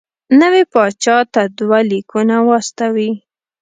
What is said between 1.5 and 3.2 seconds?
دوه لیکونه واستوي.